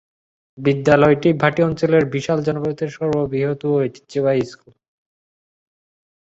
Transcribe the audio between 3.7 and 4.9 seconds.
ঐতিহ্যবাহী স্কুল।